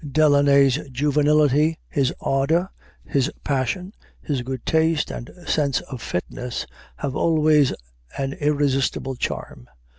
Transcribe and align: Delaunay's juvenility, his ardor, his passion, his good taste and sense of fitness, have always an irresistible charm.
Delaunay's 0.11 0.79
juvenility, 0.91 1.77
his 1.87 2.11
ardor, 2.19 2.69
his 3.05 3.29
passion, 3.43 3.93
his 4.19 4.41
good 4.41 4.65
taste 4.65 5.11
and 5.11 5.29
sense 5.45 5.79
of 5.81 6.01
fitness, 6.01 6.65
have 6.95 7.15
always 7.15 7.71
an 8.17 8.33
irresistible 8.33 9.13
charm. 9.15 9.67